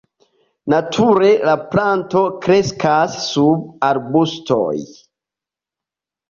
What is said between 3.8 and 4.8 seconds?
arbustoj.